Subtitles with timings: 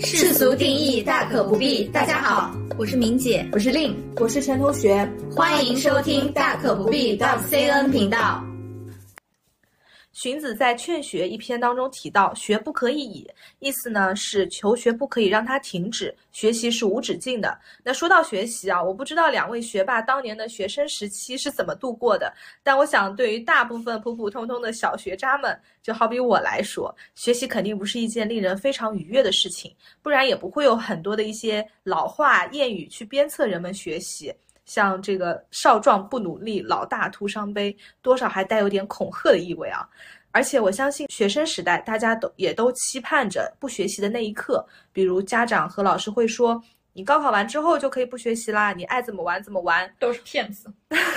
[0.00, 1.84] 世俗定义大可不必。
[1.84, 8.44] 大家好，我是明姐，我是令，我是陈同学，欢迎收听大可不必 .cn 频道。
[10.12, 13.30] 荀子在《劝学》一篇当中提到：“学不可以已”，
[13.60, 17.56] 意思呢是求学不可以让它停止，学习是无止境的。
[17.84, 29.72] 那说到学习啊，我不知道两位学霸当年的学生时期是怎么度过的，但我想对于大部分普普通通的小学渣们，就好比我来说，学习肯定不是一件令人非常愉悦的事情，
[30.02, 34.34] 不然也不会有很多的一些老话谚语去鞭策人们学习。
[34.70, 39.84] 像这个少壮不努力，老大徒伤悲，多少还带有点恐吓的意味啊！
[40.30, 46.62] 而且我相信，学生时代大家都也都期盼着不学习的那一刻，比如家长和老师会说
[46.94, 50.72] ：“你高考完之后就可以不学习啦，你爱怎么玩怎么玩。”都是骗子。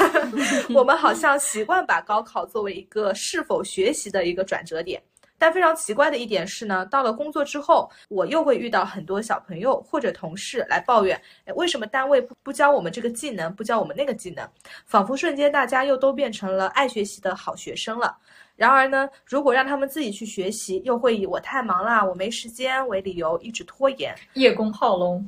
[0.74, 5.00] 我们好像习惯把高考作为一个是否学习的一个转折点。
[5.44, 14.50] 但非常奇怪的一点是呢，到了工作之后，我又会遇到很多小朋友或者同事来抱怨，哎，为什么单位不不教我们这个技能，不教我们那个技能？
[14.86, 18.16] 仿佛瞬间大家又都变成了爱学习的好学生了。
[18.56, 25.28] 然而呢，如果让他们自己去学习，又会以我太忙啦，我没时间为理由，一直拖延，叶公好龙。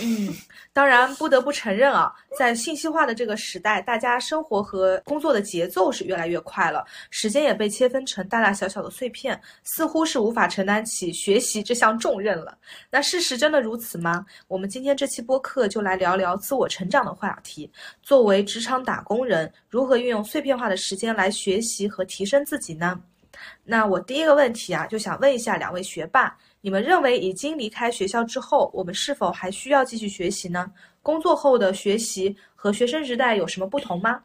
[0.00, 0.32] 嗯，
[0.72, 12.56] 当然不得不承认啊，在信息化的这个时代，大家生活和工作的节奏是越来越快了，时间也被切分成大大小小的碎片，似乎是无法承担起学习这项重任了。
[12.88, 14.24] 那事实真的如此吗？
[14.46, 17.68] 我们今天这期播客就来聊聊自我成长的话题。
[18.00, 23.00] 作为职场打工人，如何运用碎片化的时间来学习和提升自己呢？
[23.64, 26.36] 那我第一个问题啊，就想问一下两位学霸。
[26.64, 30.72] 你们认为已经离开学校之后，我们是否还需要继续学习呢？
[31.02, 34.18] 工作后的学习和学生时代有什么不同吗？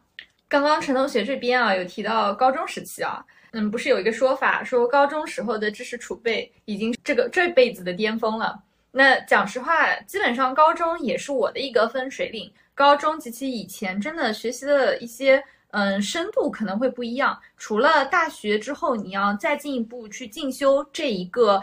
[0.47, 8.57] 刚刚陈同学这边啊，有提到高中时期啊，嗯，不是有一个说法说高中时候的知识储备已经这个这辈子的巅峰了。
[8.89, 12.49] 那讲实话，基本上高中也是我的一个分水岭。
[12.73, 15.43] 高中及其以前，真的学习的一些。
[15.71, 17.39] 嗯，深度可能会不一样。
[17.57, 21.61] 除了大学之后你要再进一步去进修这一个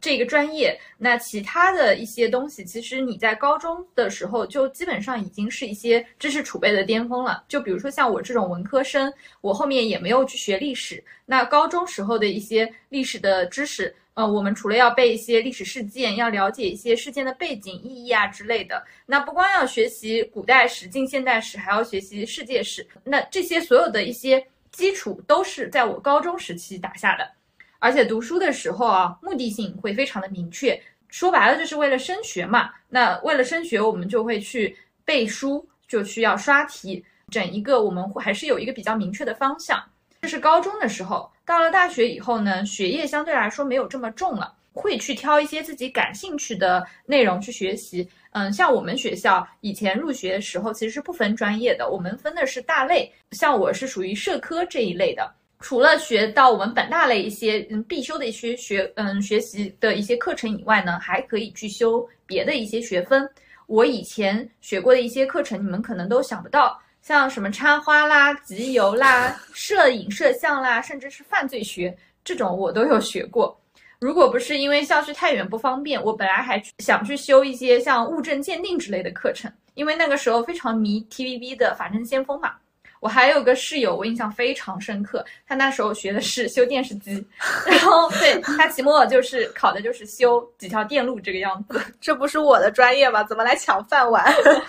[0.00, 7.42] 这个专业，那其他的一些东西，其实你在高中的时候就基本上已经是一些知识储备的巅峰了。
[7.48, 13.94] 就比如说像我这种文科生，我后面也没有去学历史，那高中时候的一些历史的知识。
[14.18, 18.84] 呃，我们除了要背一些历史事件，要了解一些事件的背景意义啊之类的。
[19.06, 22.84] 那不光要学习古代史、近现代史，还要学习世界史。
[23.04, 27.30] 那这些所有的一些基础都是在我高中时期打下的。
[27.78, 32.72] 而且读书的时候啊，目的性会非常的明确，说白了就是为了升学嘛。
[32.88, 39.80] 那为了升学，我们就会去背书，就需要刷题，整一个我们会还是有一个比较明确的方向。
[40.22, 41.30] 这是高中的时候。
[41.48, 48.06] 到了大学以后呢，学业相对来说没有这么重了，会去挑一些自己感兴趣的内容去学习。
[48.32, 53.10] 嗯，像我们学校以前入学的时候其实是不分专业的，我们分的是大类。
[53.30, 63.26] 像我是属于社科这一类的，除了学到我们本大类一些嗯必修的一些学嗯学习的一些课程以外呢，还可以去修别的一些学分。
[63.66, 66.78] 我以前学过的一些课程，你们可能都想不到。
[67.08, 73.58] 像什么插花啦、集邮啦、摄影摄像啦，甚至是犯罪学这种，我都有学过。
[73.98, 82.56] 如果不是因为校区太远不方便，我本来还想去修一些像物证鉴定之类的课程，因为那个时候非常迷 TVB 的《法证先锋》嘛。
[83.00, 85.24] 我还有个室友，我印象非常深刻。
[85.46, 87.26] 他那时候学的是修电视机，
[87.66, 91.80] 然后对他期末就是考的就是修几条电路这个样子。
[92.00, 93.22] 这不是我的专业吗？
[93.24, 94.24] 怎么来抢饭碗？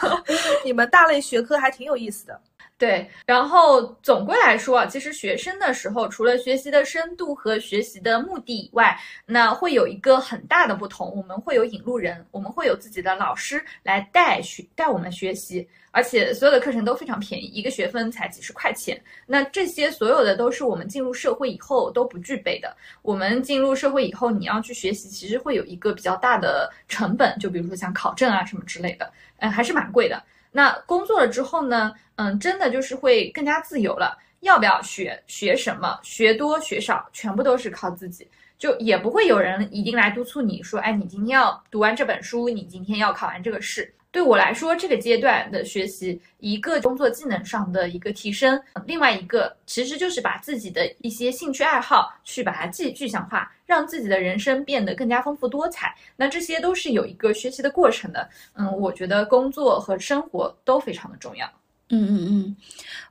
[0.64, 2.40] 你们大类学科还挺有意思的。
[2.80, 11.14] 对，然后总归来说啊，其实学生的时候，除了学习的深度和学习的目的以外，那会有一个很大的不同。
[11.14, 18.98] 我们会有引路人，我们会有自己的老师来带学带我们学习，而且所有的课程都非常便宜，一个学分才几十块钱。
[19.26, 22.74] 那这些所有的都是我们进入社会以后都不具备的。
[23.02, 30.24] 我们进入社会以后，你要去学习，其实会有一个比较大的成本，就比如说像考证啊什么之类的，嗯，还是蛮贵的。
[30.52, 31.94] 那工作了之后呢？
[32.16, 34.18] 嗯，真的就是会更加自由了。
[34.42, 43.94] 要不要学，学什么，学多学少，全部都是靠自己，就也不会有人一定来督促你说，哎，你今天要读完这本书，你今天要考完这个试。
[44.12, 55.96] 对我来说，这个阶段的学习，一个工作技能上的一个提升，另外一个其实就是把自己的一些兴趣爱好去把它具具象化，让自己的人生变得更加丰富多彩。
[56.16, 58.28] 那这些都是有一个学习的过程的。
[58.56, 61.46] 嗯，我觉得工作和生活都非常的重要。
[61.90, 62.58] 嗯嗯嗯，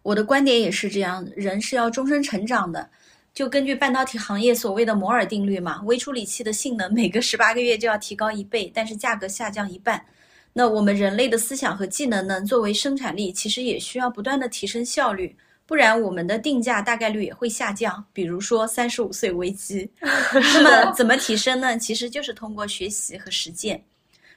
[0.02, 2.90] 我的观点也是这样，人是要终身成长的。
[3.32, 10.04] 就根据半导体行业所谓的摩尔定律嘛，微处理器的性能每隔十八个月就要提高一倍，但是价格下降一半。
[10.58, 18.04] 那我们人类的思想和技能呢，作为生产力，其实也需要不断的提升效率，不然我们的定价大概率也会下降。
[18.12, 21.78] 比如说三十五岁危机， 那么怎么提升呢？
[21.78, 23.80] 其实就是通过学习和实践。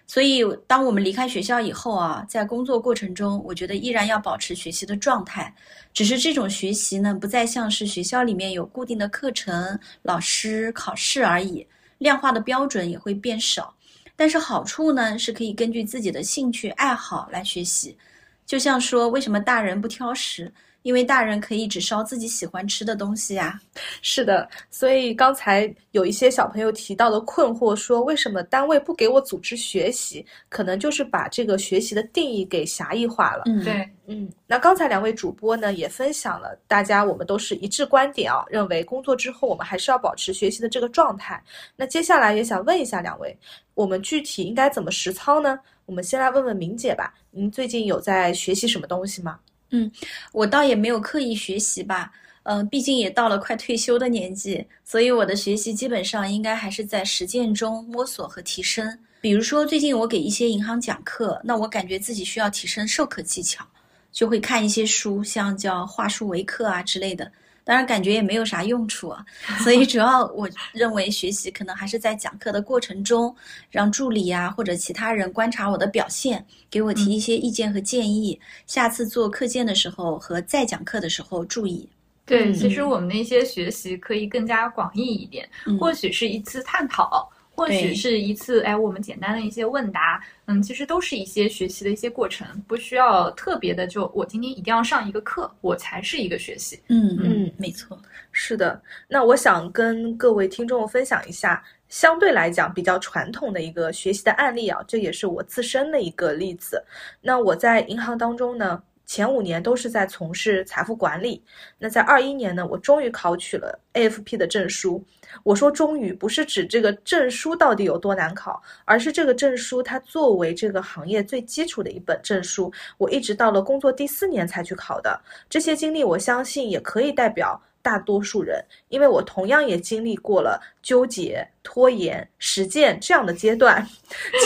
[0.06, 5.51] 所以，当我们离开学校以后啊，在工作过程中，我觉得依然要保持学习的状态，
[5.91, 11.65] 只是这种学习呢，不再像是学校里面有固定的课程、老师、考试而已，
[11.97, 13.73] 量化的标准也会变少。
[14.21, 17.97] 但是好处呢，是可以根据自己的兴趣爱好来学习。
[18.45, 20.53] 就像说，为什么大人不挑食？
[20.83, 23.60] 因为大人可以只烧自己喜欢吃的东西呀。
[24.01, 30.25] 是的，所以刚才有一些小朋友提到的困惑，说为什么单位不给我组织学习？
[30.50, 33.44] 可能就是把这个学习的定义给狭义化了。
[33.45, 34.30] 嗯，对，嗯。
[34.48, 41.42] 那刚才两位主播呢，也分享了大家我们都是一致观点啊，认为工作之后我们还是要保持学习的这个状态。
[41.75, 43.38] 那接下来也想问一下两位，
[43.74, 45.60] 我们具体应该怎么实操呢？
[45.86, 49.39] 我们先来问问明姐吧，您最近有在学习什么东西吗？
[49.71, 49.91] 嗯，
[50.31, 52.12] 我倒也没有刻意学习吧，
[52.44, 59.00] 嗯，毕竟也到了快退休的年纪，所以我的学习基本上应该还是在实践中摸索和提升。
[59.21, 63.65] 比如说，最近我给一些银行讲课，那我感觉自己需要提升授课技巧，
[64.12, 67.31] 就会看一些书，像叫话术为课啊之类的。
[67.63, 69.24] 当然，感觉也没有啥用处啊，
[69.63, 73.34] 所以主要我认为学习可能还是在讲课的过程中，
[73.69, 81.88] 让助理啊或者其他人观察我的表现，给我提一些意见和建议，下次做课件的时候和再讲课的时候注意。
[82.25, 85.48] 对，其实我们的一些学习可以更加广义一点，
[85.80, 87.31] 或许是一次探讨。
[87.53, 96.80] 或许是一次，哎，我们简单的一些问答，嗯，其实都是一些学习的一些过程，不需要特别的，就我今天一定要上一个课，我才是一个学习。
[96.88, 98.00] 嗯嗯，没错，
[98.31, 98.81] 是的。
[99.07, 106.83] 那我想跟各位听众分享一下，相对来讲比较传统的一个学习的案例啊，这也是我自身的一个例子。
[107.21, 108.81] 那我在银行当中呢。
[109.12, 111.44] 前五年都是在从事财富管理，
[111.78, 115.04] 那在二一年呢，我终于考取了 AFP 的证书。
[115.44, 125.22] 我说终于不是指这个证书到底有多难考，而是这个证书它作为这个行业最基础的一本证书，我一直到了工作第四年才去考的。
[125.50, 127.62] 这些经历，我相信也可以代表。
[127.81, 133.86] 大多数人，因为我同样也经历过了纠结、拖延、实践这样的阶段。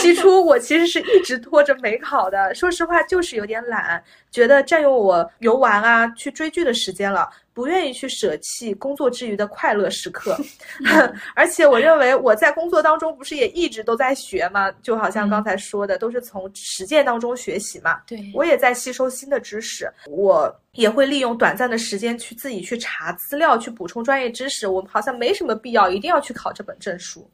[0.00, 7.28] 起初 我其实是一直拖着没考的，说实话就是有点懒，觉得占用我游玩啊、去追剧的时间了。
[7.56, 10.38] 不愿意去舍弃工作之余的快乐时刻
[11.34, 14.70] 而且我认为我在工作当中不是也一直都在学吗？
[14.82, 18.02] 就好像刚才说的，都是从实践当中学习嘛。
[18.06, 24.66] 对，我也在吸收新的知识，我也会利用短暂的时间去自己去查资料，去补充专业知识。
[24.66, 27.26] 我好像没什么必要一定要去考这本证书。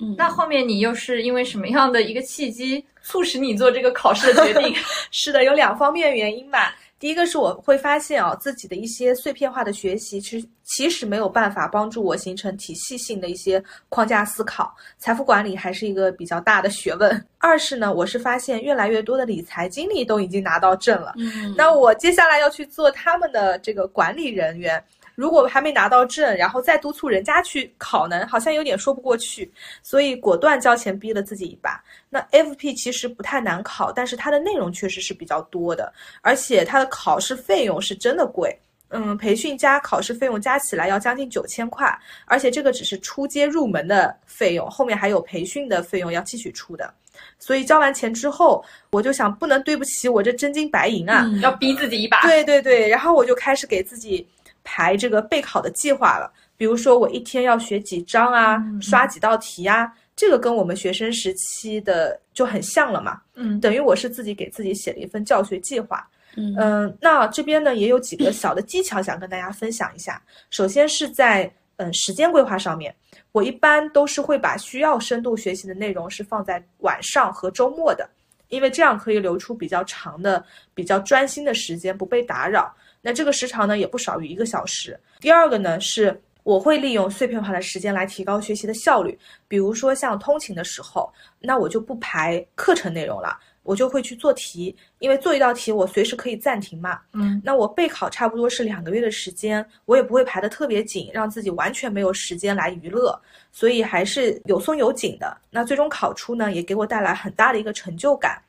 [0.00, 4.74] 嗯，那后面你又是因为什么样的一个契机促使你做这个考试的决定？
[5.10, 6.74] 是的，有两方面原因吧。
[6.98, 14.74] 第一个是我会发现啊，自己的一些碎片化的学习，其实其实没有办法帮助我形成体系性的一些框架思考。
[14.98, 17.24] 财富管理还是一个比较大的学问。
[17.38, 21.14] 二是呢，我是发现越来越多的理财经理都已经拿到证了，
[21.56, 24.82] 那我接下来要去做他们的这个管理人员。
[25.18, 31.82] 如果还没拿到证，然后再督促人家去考呢，好像有点说不过去，所以果断交钱逼了自己一把。
[32.08, 38.56] 那 FP 其实不太难考，但是它的内容确实是比较多的，而且它的考试费用是真的贵。
[38.90, 41.92] 嗯，培训加考试费用加起来要将近九千块，
[42.24, 46.94] 而且这个只是初阶入门的费用，后面还有培训的费用要继续出的。
[47.40, 52.22] 所以交完钱之后，我就想不能对不起我这真金白银啊，要逼自己一把。
[52.22, 54.24] 对对对，然后我就开始给自己。
[54.70, 63.18] 排这个备考的计划了，比如说我一天要学几章啊，刷几道题啊，这个跟我们学生时期的就很像了嘛。
[63.34, 66.06] 嗯，等于我是自己给自己写了一份教学计划。
[66.36, 70.22] 嗯，那这边呢也有几个小的技巧想跟大家分享一下。
[70.50, 72.94] 首先是在嗯时间规划上面，
[73.32, 78.06] 我一般都是会把需要深度学习的内容是放在晚上和周末的，
[78.48, 80.44] 因为这样可以留出比较长的、
[80.74, 82.72] 比较专心的时间，不被打扰。
[83.00, 84.98] 那这个时长呢也不少于一个小时。
[85.20, 97.00] 第二个呢是我会利用碎片化的时间来提高学习的效率，比如说像通勤的时候，那我就不排课程内容了，我就会去做题，因为做一道题我随时可以暂停嘛。
[97.12, 103.20] 嗯，那我备考差不多是两个月的时间，我也不会排得特别紧，让自己完全没有时间来娱乐，
[103.52, 105.36] 所以还是有松有紧的。
[105.50, 108.40] 那最终考出呢也给我带来很大的一个成就感。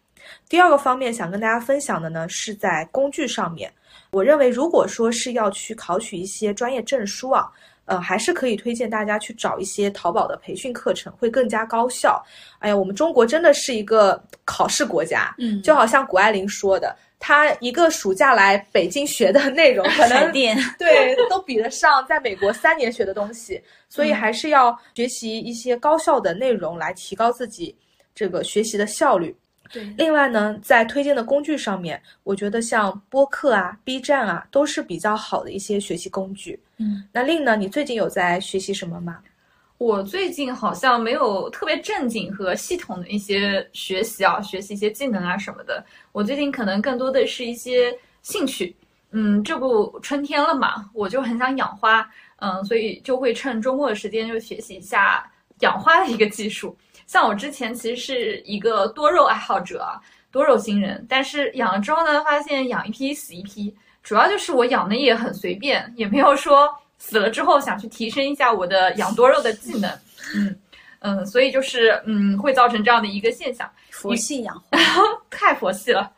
[0.47, 3.69] 第二个方面想跟大家分享的呢是在工具上面。
[4.11, 7.49] 我认为，如果说是要去考取一些专业证书啊，
[7.85, 12.23] 呃，还是可以推荐大家去找一些淘宝的培训课程，会更加高效。
[12.59, 27.75] 哎呀，我们中国真的是一个考试国家，嗯，就好像谷爱凌说的，她一个暑假来北京学的内容， 可能，对都比得上在美国三年学的东西，所嗯以还是要学习一些高效的内容来提高自己
[28.15, 29.35] 这个学习的效率。
[29.71, 36.59] 对，另外呢，在推荐的工具上面，我觉得像播客啊、B 站啊，都是比较好的一些学习工具。
[36.77, 39.19] 嗯，那令呢，你最近有在学习什么吗？
[39.77, 45.81] 我最近好像没有特别正经和系统的一些学习啊，学习一些技能啊什么的。
[46.11, 48.75] 我最近可能更多的是一些兴趣。
[49.11, 52.05] 嗯，这不春天了嘛，我就很想养花，
[52.41, 55.25] 嗯，所以就会趁周末的时间就学习一下
[55.61, 56.75] 养花的一个技术。
[57.09, 59.99] 像我之前其实是一个多肉爱好者啊，
[60.31, 69.89] 多肉新人，但是养了之后呢，发现养一批死一批，主要就是我养的也很随便，也没有说死了之后想去提升一下我的养多肉的技能，
[70.35, 70.55] 嗯
[70.99, 74.77] 嗯，所以就是嗯会造成这样的一个现象，佛系养活，
[75.31, 76.11] 太佛系了。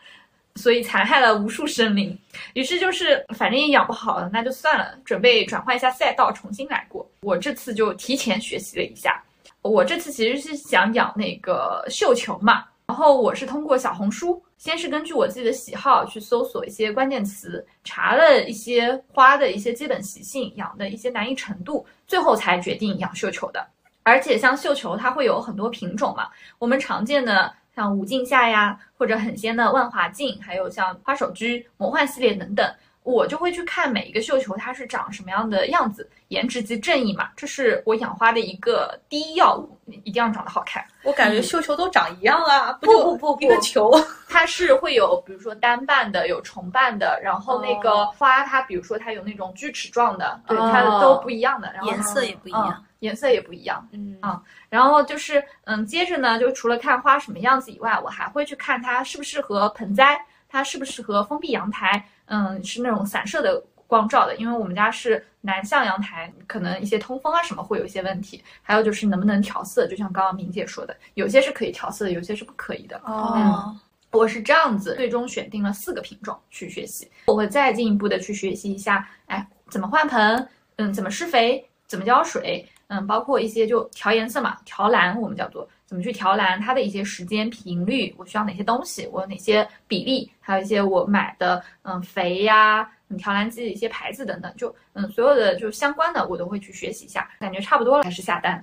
[0.55, 2.19] 所以残害了无数生灵，
[2.55, 7.09] 于是就是反正也养不好了，那就算了，准备转换一下赛道，重新来过。
[7.21, 9.23] 我这次就提前学习了一下，
[9.61, 23.65] 我这次其实是想养那个绣球嘛，然后我是通过小红书，先是根据我自己的喜好去搜索一些关键词，查了一些花的一些基本习性、养的一些难易程度，最后才决定养绣球的。
[24.03, 26.27] 而且像绣球，它会有很多品种嘛，
[26.57, 32.67] 我们常见的像无尽夏呀，或者很仙的万华镜，还有像花手居、魔幻系列等等。
[33.03, 40.85] 我就会去看每一个绣球它是长什么样的样子，颜值即正义嘛，这是我养花的一个第一要务，一定要长得好看。
[41.03, 43.91] 我感觉嗯绣球都长一样啊，不不不不一个球。
[44.29, 52.85] 它是会有，比如说单瓣的，有重瓣的，然后那个哦花它，比如说它有那种锯齿状的，对，哦它都不一样的，然后颜色也不一嗯样。
[52.99, 53.83] 颜色也不一样。
[53.93, 54.39] 嗯啊
[54.69, 68.41] 然后就是，嗯，接着呢，就除了看花什么样子以外，我还会去看它适不适合盆栽，它适不适合封闭阳台，嗯，是那种散射的光照的，因为我们家是南向阳台，可能一些通风啊什么会有一些问题。
[68.61, 72.99] 还有就是能不能调色，就像刚刚明姐说的，有些是可以调色的，有些是不可以的。
[73.03, 73.75] 哦，
[74.11, 77.11] 我是这样子，最终选定了四个品种去学习。
[77.27, 80.47] 我会再进一步的去学习一下，哎，怎么换盆，
[80.77, 98.61] 嗯，怎么施肥，怎么浇水，嗯，包括一些就调颜色嘛，调蓝我们叫做怎么去调蓝，它的一些时间频率，我需要哪些东西，我有哪些比例，还有一些我买的嗯肥呀、嗯调蓝剂的一些牌子等等，就嗯所有的就相关的我都会去学习一下，感觉差不多了，开始下单。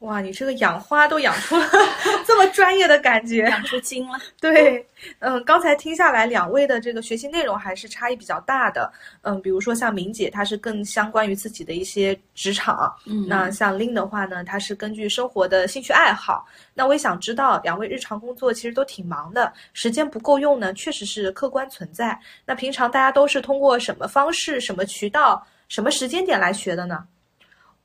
[0.00, 1.66] 哇，你这个养花都养出了
[2.26, 3.42] 这么专业的感觉。
[3.50, 4.18] 养出精了。
[4.40, 4.84] 对，
[5.18, 8.90] 嗯，刚才听下来，两位的这个学习内容还是差异比较大的。
[9.20, 16.46] 嗯，比如说像明姐，她是更相关于自己的一些职场；嗯，那像 Lin 的话呢，她是根据生活的兴趣爱好。
[16.72, 22.18] 那我也想知道，两位日常工作其实都挺忙的，时间不够用呢，确实是客观存在。
[22.46, 27.04] 那平常大家都是通过什么方式、什么渠道、什么时间点来学的呢？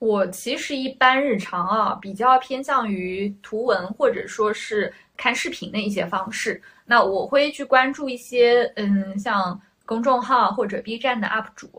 [0.05, 6.61] 我其实一般日常啊，比较偏向于图文或者说是看视频的一些方式。
[6.85, 11.69] 那我会去关注一些，嗯，像公众号或者 B 站的 UP 主。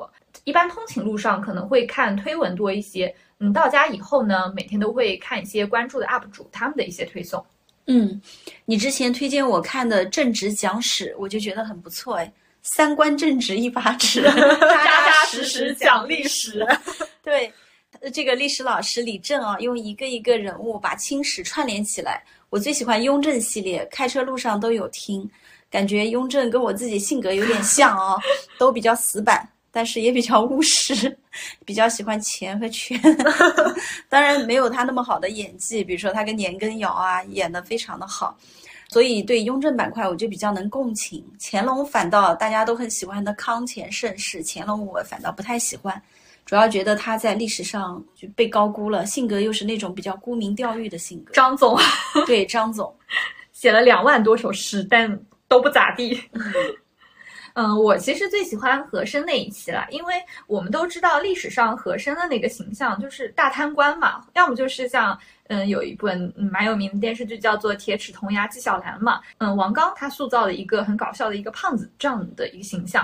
[0.43, 3.15] 一般通勤路上可能会看推文多一些。
[3.39, 7.45] 嗯，到家以后呢，每天都会看一些关注的 UP 主他们的一些推送。
[7.87, 8.21] 嗯，
[8.65, 16.67] 你之前推荐我看的正直讲史，我就觉得很不错哎，三观正直一把尺，扎扎实实讲历史。
[17.23, 17.53] 对，呃
[18.11, 22.23] 这个历史老师李正啊，用一个一个人物把清史串联起来。
[22.51, 25.29] 我最喜欢雍正系列，开车路上都有听，
[25.71, 28.19] 感觉雍正跟我自己性格有点像哦，
[28.59, 29.49] 都比较死板。
[29.73, 31.19] 但是也比较务实，
[31.67, 32.99] 比较喜欢钱和权，
[34.09, 35.85] 当然没有他那么好的演技。
[35.85, 38.35] 比如说他跟年羹尧啊演得非常的好，
[38.89, 41.23] 所以对雍正板块我就比较能共情。
[41.39, 46.03] 乾隆反倒大家都很喜欢的康乾盛世，乾隆我反倒不太喜欢，
[46.47, 51.33] 主要觉得他在历史上就被高估了，性格又是那种比较沽名钓誉的性格。
[51.35, 51.77] 张总
[52.25, 52.97] 对张总
[53.53, 56.23] 写了两万多首诗，但都不咋地。
[57.59, 60.15] 嗯，我其实最喜欢和珅那一期了，因为
[60.47, 73.03] 我们都知道历史上和珅的那个形象就是大贪官嘛，要么就是像嗯有一部嗯蛮有名的电视剧叫做《铁齿铜牙纪晓岚》嘛，嗯王刚他塑造了一个很搞笑的一个胖子这样的一个形象，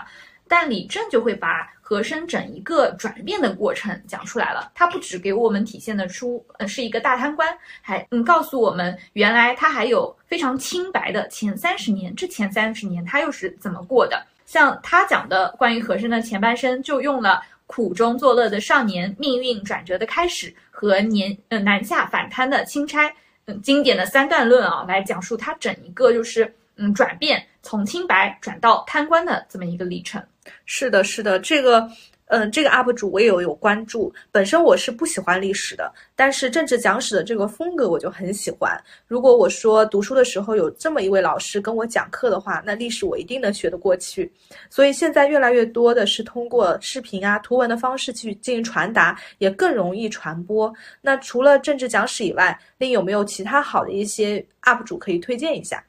[0.53, 7.49] 但李正就会把和珅整一个转变的过程讲出来了，他不只给我们体现的出呃是一个大贪官，
[7.81, 14.23] 还嗯告诉我们原来他还有非常清白的前三十年，这前三十年他又是怎么过的。
[14.45, 23.11] 像他讲的关于和珅的前半生，就用了苦中作乐的少年命运转折的开始和年呃南下反贪的钦差，
[23.47, 30.23] 嗯，经典的三段论啊，来讲述他整一个就是嗯转变从清白转到贪官的这么一个历程。
[30.67, 31.89] 是的，是的，这个。
[32.27, 34.11] 嗯，这个 UP 主我也有有关注。
[34.31, 38.73] 本身我是不喜欢历史的，但是政治讲史的这个风格我就很喜欢。
[39.07, 44.33] 如果我说读书的时候有这么一位老师跟我讲课的话，那历史我一定能学得过去。
[44.71, 50.73] 所以现在越来越多的是通过视频啊、图文的方式去进行传达，也更容易传播。
[51.03, 55.85] 那除了政治讲史以外，另有没有其他好的一些 UP 主可以推荐一下？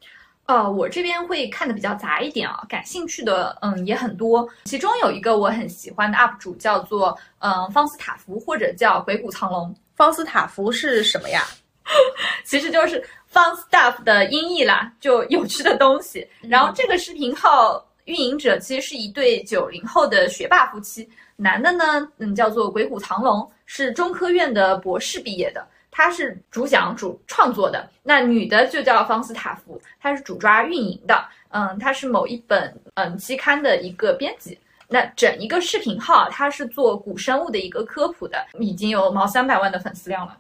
[0.46, 4.48] 呃，我这边会看的比较杂一点啊，感兴趣的嗯也很多。
[4.66, 9.74] 其中有一个我很喜欢的 UP 主叫做嗯方斯塔夫，或者叫鬼谷藏龙。
[9.96, 11.44] 方斯塔夫是什么呀？
[12.44, 16.28] 其实就是 fun stuff 的音译啦，就有趣的东西。
[16.42, 21.08] 然后这个视频号运营者其实是一对九零后的学霸夫妻，
[21.38, 25.66] 男的呢嗯叫做鬼谷藏龙，是中科院的博士毕业的。
[25.96, 34.60] 他是主讲主创作的，那女的就叫方斯塔夫，她是主抓运营的，嗯，她是某一本嗯期刊的一个编辑。
[34.90, 40.36] 那整一个视频号，它是做古生物的一个科普的，已经有毛三百万的粉丝量了。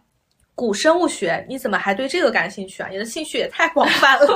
[0.55, 2.89] 古生物学，你怎么还对这个感兴趣啊？
[2.89, 4.27] 你的兴趣也太广泛了。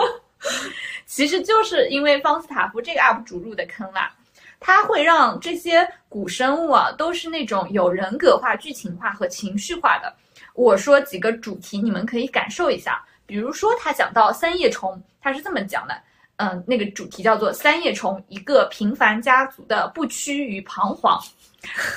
[1.07, 4.12] 其实就是因为方斯塔夫这个 UP 主入的坑啦，
[4.59, 10.13] 他会让这些古生物啊，都是那种有人格化、剧情化和情绪化的。
[10.57, 12.99] 我说几个主题，你们可以感受一下。
[13.27, 15.95] 比如说，他讲到三叶虫，他是这么讲的，
[16.37, 21.21] 嗯，那个主题叫做三叶虫，一个平凡家族的不屈与彷徨。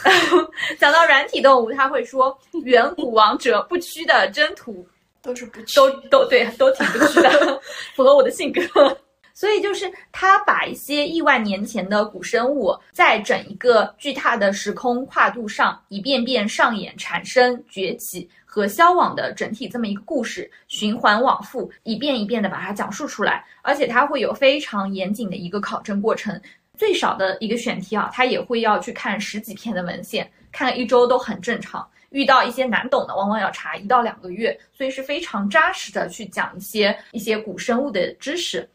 [0.78, 4.86] 讲到软体动物，他会说远古王者不屈的征途，
[5.22, 7.60] 都是不屈，都都对，都挺不屈的，
[7.96, 8.60] 符合我的性格。
[9.32, 18.28] 所以就是他把一些亿万年前的古生物，在整一个巨大的时空跨度上，一遍遍上演产生、崛起。
[18.52, 26.38] 和消亡的整体这么一个故事，循环往复，一遍一遍的把它讲述出来，而且它会有非常严谨的一个考证过程。
[26.76, 31.88] 最少的一个选题啊，它也会要去看十几篇的文献，看了一周都很正常。
[32.08, 38.68] 遇到一些难懂的，往往要查一到两个月，所以是非常扎实的去讲一些一些古生物的知识。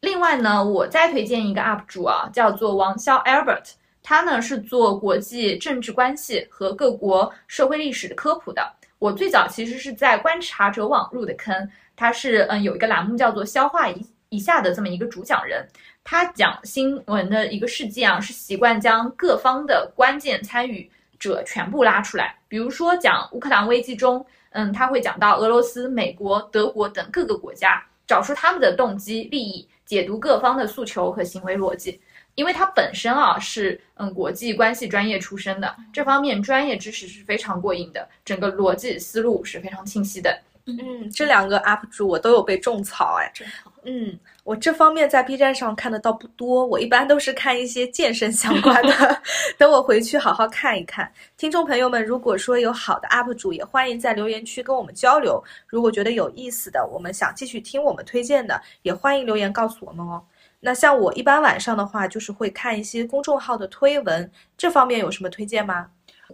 [0.00, 8.77] 另外呢，我再推荐一个 UP 主啊，叫做王潇 Albert，他呢是做国际政治关系和各国社会历史的科普的。
[8.98, 15.66] 我最早其实是在观察者网入的坑，他是嗯有一个栏目叫做“消化一一下”的这么一个主讲人，
[16.02, 32.00] 他讲新闻的一个事件啊，是习惯将各方的关键参与者全部拉出来，比如说讲乌克兰危机中，嗯，他会讲到俄罗斯、美国、德国等各个国家，找出他们的动机、利益，解读各方的诉求和行为逻辑。
[32.38, 40.40] 因为他本身啊是嗯国际关系专业出身的，这方面专业知识是非常过硬的，整个逻辑思路是非常清晰的。
[40.66, 43.72] 嗯，这两个 UP 主我都有被种草哎，真好。
[43.82, 49.22] 嗯，我这方面在 B 站上看的倒不多，我一般都是看一些健身相关的。
[49.58, 51.10] 等我回去好好看一看。
[51.36, 55.42] 听众朋友们，如果说有好的 UP 主，也欢迎在留言区跟我们交流。
[55.66, 60.22] 如果觉得有意思的，我们想继续听我们推荐的，也欢迎留言告诉我们哦。
[60.60, 65.86] 那像我一般晚上的话，就是会看一些公众号的推文，这方面有什么推荐吗？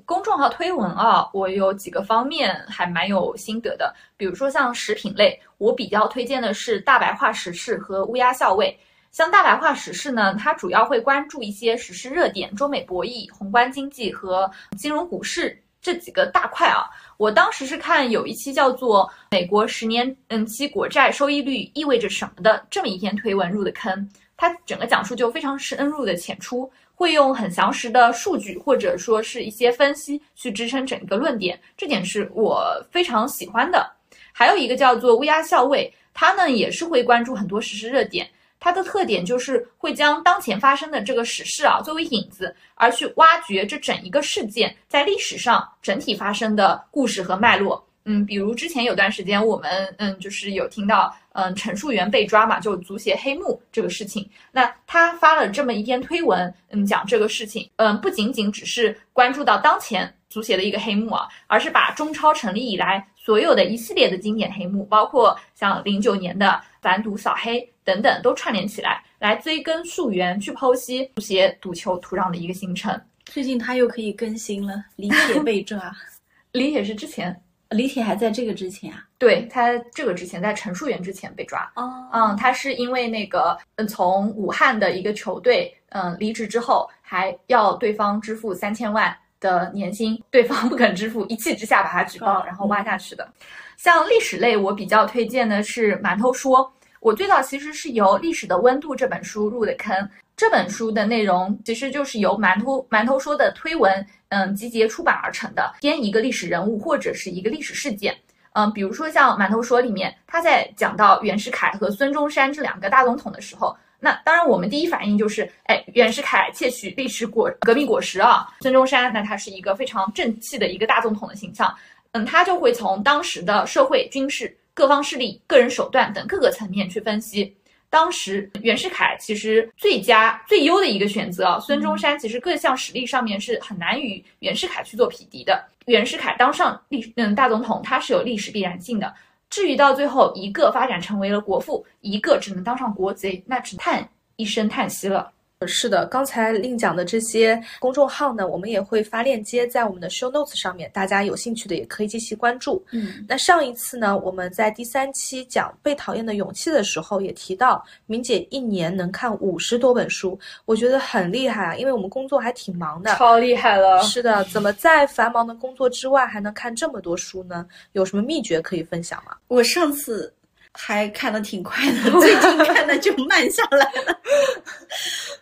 [0.04, 8.76] 公众号推文啊，我有几个方面还蛮有心得的，比如说像食品类，我比较推荐的是大白话时事和乌鸦校尉。
[9.12, 16.90] 像大白话时事呢，它主要会关注一些时事热点、中美博弈、宏观经济和金融股市这几个大块啊。
[17.16, 33.88] 我当时是看有一期叫做《美国十年嗯期国债收益率意味着什么》的这么一篇推文入的坑，它整个讲述就非常深入的浅出，会用很详实的数据或者说是一些分析去支撑整个论点，这点是我非常喜欢的。
[34.32, 38.28] 还有一个叫做乌鸦校尉，他呢也是会关注很多实时热点。
[38.64, 47.86] 它的特点就是会将当前发生的这个史事啊作为引子，而去挖掘这整一个事件在历史上整体发生的故事和脉络。
[48.06, 54.26] 嗯，比如之前有段时间我们嗯就是有听到嗯陈述员被抓嘛，就足协黑幕这个事情。
[54.50, 67.70] 那他发了这么一篇推文，嗯讲这个事情，嗯不仅仅只是关注到当前足协的一个黑幕啊，而是把中超成立以来所有的一系列的经典黑幕，包括像零九年的反赌扫黑。
[67.84, 72.98] 等等都串联起来，来追根溯源，去剖析足协赌球土壤的一个形成。
[73.26, 75.94] 最近他又可以更新了，李铁被抓，
[76.52, 79.04] 李铁是之前，李铁还在这个之前啊？
[79.18, 81.70] 对他这个之前，在陈述员之前被抓。
[81.76, 89.14] 哦，嗯，他是因为那个，嗯，从武汉的一个球队，嗯，离职之后，还要对方支付三千万。
[89.44, 93.28] 的年薪，对方不肯支付，一气之下把他举报，然后挖下去的。
[93.76, 96.60] 像历史类，我比较推荐的是《馒头说》。
[97.00, 99.94] 我最早其实是由《历史的温度》这本书入的坑。
[100.34, 108.16] 这本书的内容其实就是由馒头馒头说的推文，嗯，集结出版而成的，编一个历史人物或者是一个历史事件。
[108.54, 121.74] 嗯，比如说像馒头说里面，他在讲到袁世凯和孙中山这两个大总统的时候，那当然我们第一反应就是，哎，袁世凯窃取历史果革命果实啊，孙中山那他是一个非常正气的一个大总统的形象。
[122.12, 127.56] 嗯，他就会从当时的社会、军事、各方势力、个人手段等各个层面去分析。
[127.88, 135.64] 当时袁世凯其实最佳最优的一个选择，孙中山其实各项实力上面是很难与袁世凯去做匹敌的。
[135.86, 139.14] 袁世凯当上历嗯大总统，他是有历史必然性的。
[139.54, 145.30] 至于到最后一个发展成为了国父，一个只能当上国贼，那只叹一声叹息了。
[145.66, 152.84] 是的，刚才令讲的这些公众号呢，我们也会发链接在我们的 show notes 上面，大家有兴趣的也可以继续关注。
[152.90, 164.02] 嗯，那上一次呢，我们在第三期讲被讨厌的勇气的时候，也提到明姐一年能看五十多本书，我觉得很厉害啊，因为我们工作还挺忙的，超厉害了。
[164.02, 167.64] 是的，怎么在繁忙的工作之外还能看这么多书呢？
[167.92, 169.34] 有什么秘诀可以分享吗？
[169.48, 170.30] 我上次。
[170.76, 174.20] 还看的挺快的，最近 看的就慢下来了。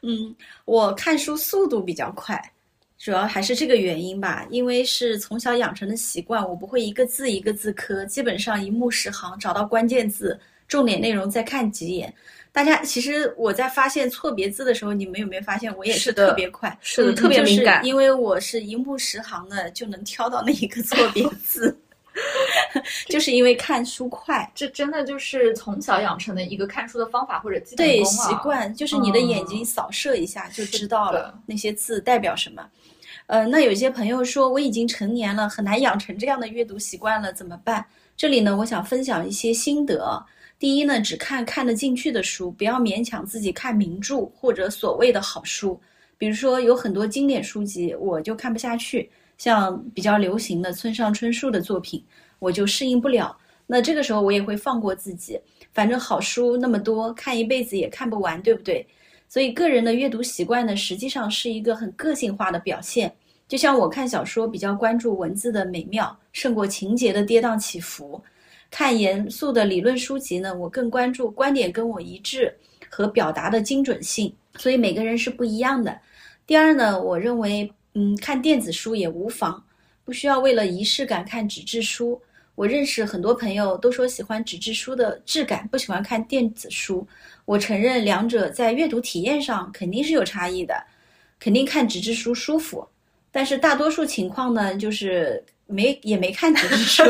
[0.02, 0.34] 嗯，
[0.66, 2.40] 我看书速度比较快，
[2.98, 4.46] 主要还是这个原因吧。
[4.50, 12.12] 因为是从小养成的习惯，我不会一个字一个字磕，基本上一目十行，找到关键字、重点内容再看几眼。
[12.52, 16.76] 大家其实我在发现错别字的时候，你们有没有发现我也是特别快？
[16.82, 21.74] 是的，特别敏感，因为我是一目十行的，就能挑到那一个错别 字。
[23.08, 32.62] 就是因为看书快，这真的就是从小养成的一个看书的方法或者基本功对习惯，就是你的眼睛扫射一下就知道了那些字代表什么。
[33.26, 37.84] 呃，那有些朋友说我已经成年了，很难养成这样的阅读习惯了，怎么办？
[38.16, 40.22] 这里呢，我想分享一些心得。
[40.58, 45.80] 第一呢，只看看得进去的书，不要勉强自己看名著或者所谓的好书。
[46.18, 49.10] 比如说有很多经典书籍，我就看不下去。
[49.38, 52.04] 像比较流行的村上春树的作品，
[52.38, 53.36] 我就适应不了。
[53.66, 55.40] 那这个时候我也会放过自己，
[55.72, 58.86] 反正好书那么多，看一辈子也看不完，对不对？
[59.28, 63.10] 所以个人的阅读习惯呢，实际上是一个很个性化的表现。
[63.48, 68.20] 就像我看小说比较关注文字的美妙，胜过情节的跌宕起伏；
[68.70, 72.54] 看严肃的理论书籍呢，我更关注观点跟我一致
[72.90, 74.34] 和表达的精准性。
[74.56, 75.98] 所以每个人是不一样的。
[76.46, 77.72] 第二呢，我认为。
[77.94, 79.62] 嗯，看电子书也无妨，
[80.04, 82.20] 不需要为了仪式感看纸质书。
[82.54, 87.06] 我认识很多朋友都说喜欢纸质书的质感，不喜欢看电子书。
[87.44, 90.74] 我承认两者在阅读体验上肯定是有差异的，
[91.38, 92.86] 肯定看纸质书舒服。
[93.30, 97.02] 但是大多数情况呢，就是没也没看纸质书，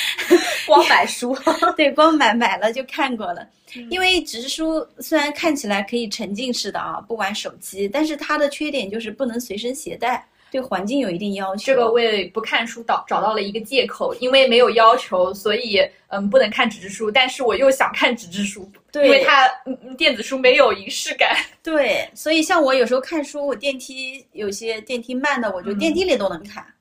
[0.66, 1.36] 光买书。
[1.76, 3.46] 对，光买买了就看过了。
[3.90, 11.64] 因为纸质书虽然看起来可以沉浸式的啊，不玩手机，但是它的缺点就是不能随身携带，对环境有一定要求。
[11.66, 17.10] 这个为不看书找找到了一个借口，因为没有要求，所以嗯不能看纸质书。
[17.10, 19.50] 但是我又想看纸质书，因为它
[19.98, 21.36] 电子书没有仪式感。
[21.62, 26.64] 对，所以像我有时候看书，我电梯有些电梯慢的，我就电梯里都能看。
[26.64, 26.72] 嗯，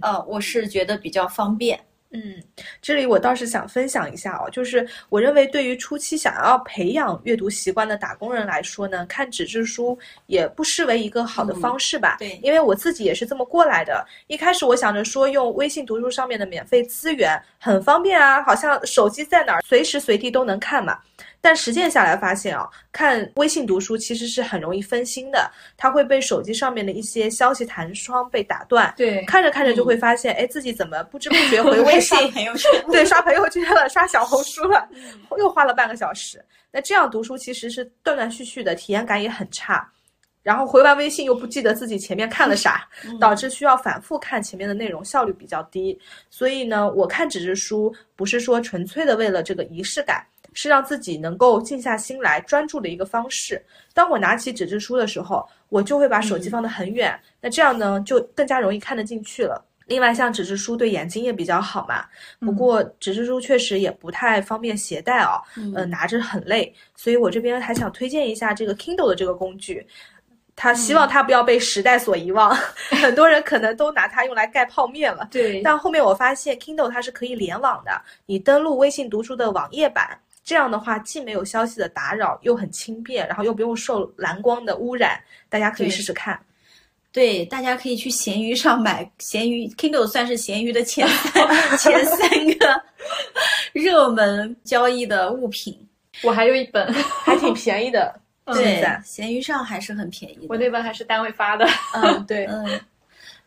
[0.00, 1.78] 呃，我是觉得比较方便。
[2.14, 2.42] 嗯，
[2.82, 12.16] 这里我倒是想分享一下哦，就是我认为对于初期想要培养阅读习惯的打工人来说呢，看纸质书也不失为一个好的方式吧。
[12.18, 14.06] 对，因为我自己也是这么过来的。
[14.26, 20.98] 一开始我想着说用微信读书上面的免费资源很方便啊，好像手机在哪儿随时随地都能看嘛。
[21.44, 28.94] 但实践下来发现啊，看微信读书其实是很容易分心的，它会被手机上面的一些消息弹窗被打断。
[28.96, 32.16] 对，看着看着就会发现，哎，自己怎么不知不觉回微信？
[32.92, 34.88] 对，刷朋友圈了，刷小红书了，
[35.36, 36.42] 又花了半个小时。
[36.70, 39.86] 那这样读书其实是断断续续的，体验感也很差。
[40.44, 42.88] 然后回完微信又不记得自己前面看了啥，
[43.20, 45.98] 导致需要反复看前面的内容，效率比较低。
[46.30, 50.24] 所以呢，我看纸质书不是说纯粹的为了这个仪式感。
[50.54, 53.62] 是让自己能够静下心来专注的一个方式。
[53.94, 59.64] 当我拿起纸质书的时候，我就会把手机放得很远，那这样呢就更加容易看得进去了。
[59.86, 62.04] 另外，像纸质书对眼睛也比较好嘛。
[62.38, 66.72] 不过纸质书确实也不太方便携带哦，嗯，拿着很累。
[66.94, 69.84] 所以我这边还想推荐一下这个 Kindle 的这个工具，
[70.54, 72.56] 他希望它不要被时代所遗忘。
[73.02, 75.28] 很多人可能都拿它用来盖泡面了。
[75.30, 75.60] 对。
[75.62, 80.18] 但后面我发现 Kindle 它是可以联网的，你登录微信读书的网页版。
[80.44, 86.38] 这样的话，既没有消息的打扰，又很轻便，然后又不用受蓝光的污染，大家可以试试看。
[87.12, 91.42] 对，大家可以去闲鱼上买，闲鱼 Kindle 算是闲鱼的前三
[91.78, 92.18] 前三
[92.58, 92.82] 个
[93.72, 95.78] 热门交易的物品。
[96.22, 98.18] 我还有一本， 还挺便宜的。
[98.46, 100.46] 对现在，闲鱼上还是很便宜的。
[100.48, 101.64] 我那本还是单位发的。
[101.94, 102.80] 嗯，对，嗯，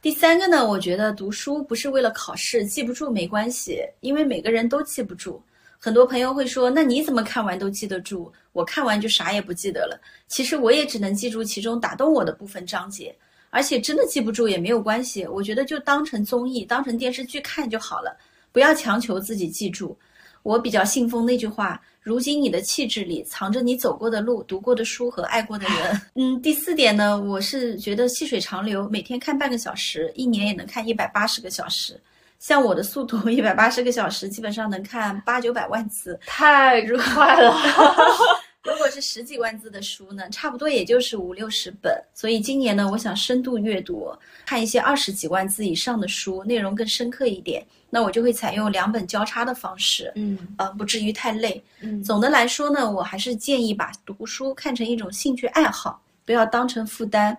[0.02, 5.42] 第三个呢，我觉得读书不是为了考试，记不住没关系，因为每个人都记不住。
[5.86, 8.32] 很多朋友会说，那你怎么看完都记得住？
[8.54, 10.02] 我看完就啥也不记得了。
[10.28, 13.16] 其实我也只能记住其中打动我的部分章节，
[13.52, 18.18] 而且真的记不住也没有关系，我觉得就当成综艺、当成电视剧看就好了，
[18.52, 19.96] 不要强求自己记住。
[20.42, 26.02] 我比较信奉那句话：如今你的气质里藏着你走过的路、读过的书和爱过的人。
[26.16, 32.02] 嗯，第四点呢，我是觉得细水长流，每天看半个小时，一年也能看一百八十个小时。
[32.46, 36.20] 像我的速度， 一百八十个小时，基本上能看八九百万字。
[36.28, 37.58] 太快了，
[38.64, 41.92] 如果是十几万字的书呢，差不多也就是五六十本。
[42.14, 47.66] 所以今年呢，我想深度阅读，看一些二十几万字以上的书，内容更深刻一点。
[47.90, 51.60] 那我就会采用两本交叉的方式，嗯呃，不至于太累。
[51.82, 57.36] 嗯总的来说呢，我还是建议把读书看成一种兴趣爱好，不要当成负担。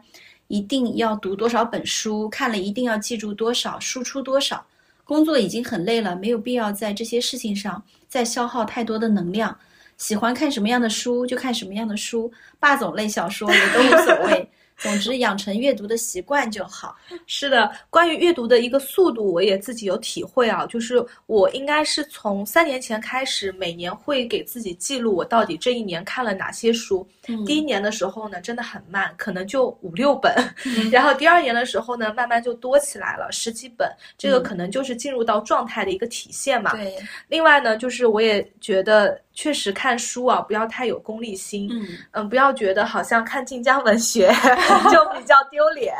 [0.49, 4.64] 一定要读多少本书，看了一定要记住多少，输出多少。
[5.07, 9.57] 工作已经很累了，没有必要在这些事情上再消耗太多的能量。
[9.97, 14.51] 喜欢看什么样的书就看什么样的书，霸总类小说也都无所谓。
[14.79, 16.97] 总之，养成阅读的习惯就好。
[17.27, 20.67] 是的，关于阅读的一个速度，我也自己有体会啊。
[20.67, 27.07] 就是我应该是从三年前开始，每年会给自己记录我到底这一年看了哪些书。
[27.29, 30.33] 嗯第一年的时候呢，真的很慢，可能就五六本，
[30.93, 33.91] 然后第二年的时候呢，慢慢就多起来了，十几本。
[34.17, 36.71] 这个嗯可能就是进入到状态的一个体现嘛。
[36.73, 36.95] 对，
[37.27, 41.69] 另外呢，就是我也觉得，确实看书啊，不要太有功利心。
[41.73, 44.33] 嗯，嗯，不要觉得好像看晋江文学
[44.90, 45.94] 就比较丢脸。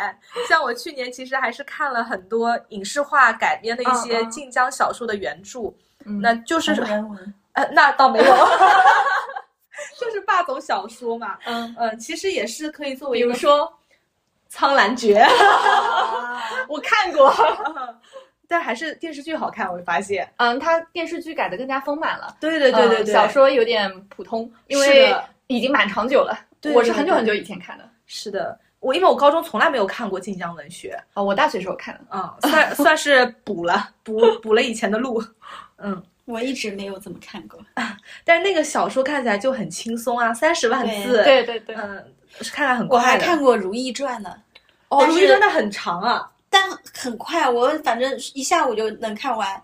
[0.48, 5.72] 像我去年其实还是看了很多影视化改编的一些晋江小说的原著，
[6.05, 7.35] 嗯那就是同人文。
[7.57, 8.24] 呃，那倒没有，
[9.98, 11.38] 就是霸总小说嘛。
[11.46, 13.72] 嗯，嗯，其实也是可以作为比如说，
[14.48, 17.35] 苍兰诀，啊我看过，
[18.46, 20.31] 但还是电视剧好看，我会发现。
[20.37, 26.38] 嗯，它电视剧改的更加丰满了，对对对对对，嗯小说有点普通，因为已经蛮长久了。
[26.61, 28.59] 对对对我是很久很久以前看的，是的。
[28.81, 32.01] 我因为我高中从来没有看过晋江文学，哦，我大学时候看的。
[32.11, 35.23] 嗯，算算是补了补补了以前的路，
[35.79, 36.03] 嗯。
[36.27, 37.57] 我一直没有怎么看过。
[38.25, 42.05] 但是那个小说看起来就很轻松啊，三十万字，对对对，嗯，
[42.40, 43.16] 是看来很我还。
[43.16, 44.35] 看过《如懿传》呢，
[44.88, 49.62] 哦，如懿传》它很长啊，但很快，我反正一下午就能看完，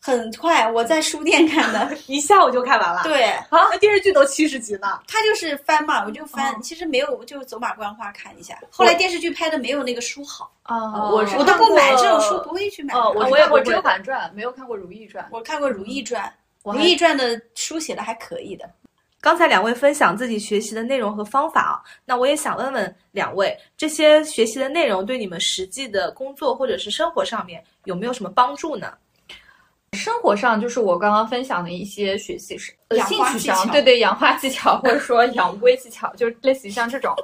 [0.00, 0.70] 很快。
[0.70, 1.96] 我在书店看的。
[2.06, 3.02] 一下午就看完了。
[3.02, 5.00] 对，啊，那电视剧都七十集呢。
[5.06, 8.58] 他就是翻嘛，我就翻，哦其实没有，就走马观花看一下。
[8.70, 13.00] 后来电视剧拍的没有那个书好，啊，我是我都看不买这种书，不会去买的。
[13.00, 15.24] 哦，我也不会的甄嬛传》，没有看过《如懿传》。
[15.30, 16.32] 我看过《如懿传》，
[16.72, 18.68] 如懿传》的书写的还可以的。
[19.20, 28.92] 刚才两位分享自己学习的内容和方法啊，那我也想问问两位，这些学习的内容对你们实际的工作或者是生活上面有没有什么帮助呢？
[29.92, 37.14] 生活上就是我刚刚分享的一些学习是呃兴趣上，对对，养花技巧或者说养乌龟技巧，就是类似于像这种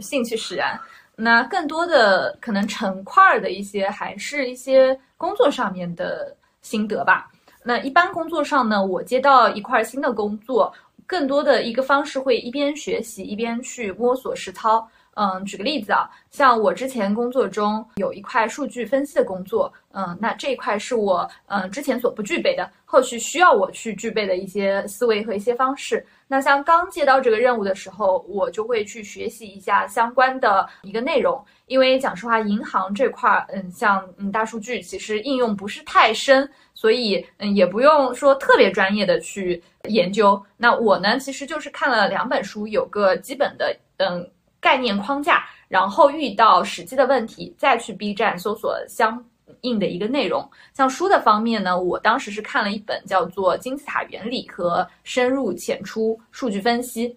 [0.00, 0.78] 兴趣使然。
[1.16, 7.30] 那更多的可能成块儿的一些，还是一些工作上面的心得吧。
[7.62, 10.72] 那一般工作上呢，我接到一块新的工作，
[11.06, 14.86] 更多的一个方式会一边学习一边去摸索实操。
[15.16, 26.04] 嗯，举个例子啊，像我之前工作中有一块数据分析的工作，嗯，那这一块是我嗯之前所不具备的，后续需要我去具备的一些思维和一些方式。
[26.26, 40.42] 那像刚接到这个任务的时候，我就会去学习一下相关的一个内容，因为讲实话，银行这块儿，嗯，像嗯大数据其实应用不是太深，所以嗯也不用说特别专业的去研究。
[40.56, 44.28] 那我呢，其实就是看了两本书，有个基本的嗯
[44.64, 49.22] 概念框架，然后遇到实际的问题，再去 B 站搜索相
[49.60, 50.50] 应的一个内容。
[50.72, 57.08] 像书的方面呢，我当时是看了一本叫做《金字塔原理和深入浅出数据分析》。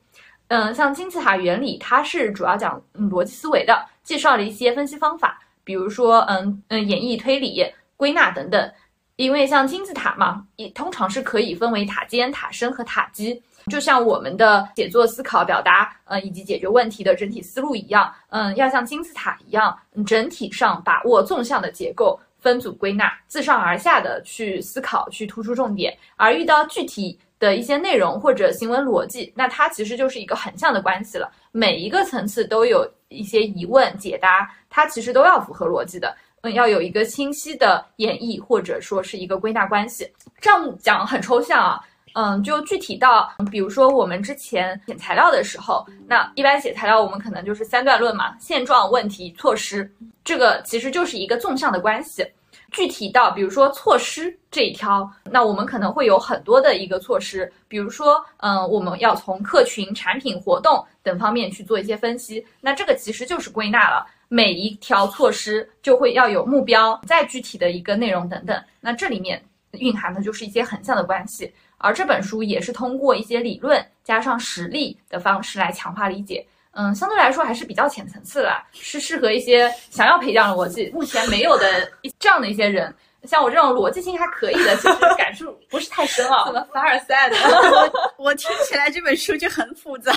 [0.50, 8.72] 嗯，像金字塔原理，它是主要讲逻辑思维的，介绍了一些分析方法，比如说嗯嗯演绎推理、归纳等等。
[9.16, 13.42] 因为像金字塔嘛，也通常是可以分为塔尖、塔身和塔基。
[13.70, 25.96] 就像我们的写作、思考、表达，呃，以及解决问题的整体思路一样，嗯，要像金字塔一样，整体上把握纵向的结构，分组归纳，自上而下的去思考，去突出重点。
[26.16, 31.30] 而遇到具体的一些内容或者行为逻辑，那它其实就是一个横向的关系了。
[31.52, 36.16] 每一个层次都有一些疑问解答，它其实都要符合逻辑的。
[36.42, 40.10] 嗯，要有一个清晰的演绎，或者说是一个归纳关系。
[40.40, 41.82] 这样讲很抽象啊。
[42.20, 49.88] 嗯，就具体到，比如说我们之前写材料的时候，那一般写材料我们可能就是三段论嘛，现状、问题、措施，
[50.24, 52.26] 这个其实就是一个纵向的关系。
[52.72, 69.40] 具体到比如说措施这一条，那我们可能会有很多的一个措施，比如说，嗯，我们要从客群、产品、活动等方面去做一些分析，那这个其实就是归纳了每一条措施就会要有目标，再具体的一个内容等等，那这里面
[69.74, 76.46] 蕴含的就是一些横向的关系，而这本书也是通过一些理论加上实例的方式来强化理解。
[76.72, 82.94] 嗯，相对来说还是比较浅层次的，是适合一些想要培养逻辑、目前没有的这样的一些人。
[83.24, 86.46] 像我这种逻辑性还可以的，其实感受不是太深啊。
[86.46, 87.36] 怎么凡尔赛的？
[88.18, 90.14] 我我听起来这本书就很复杂。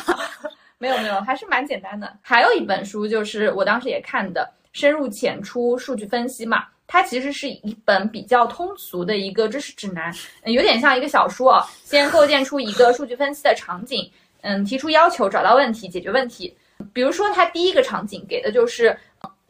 [0.77, 2.15] 没有没有，还是蛮简单的。
[2.21, 4.43] 还有一本书就是我当时也看的
[4.79, 10.13] 《深入浅出数据分析》嘛，它其实是一本比较通俗的一个知识指南，
[10.45, 11.65] 有点像一个小说啊。
[11.85, 14.11] 先构建出一个数据分析的场景。
[14.43, 16.53] 嗯，提出要求，找到问题，解决问题。
[16.93, 18.99] 比如说，它第一个场景给的就是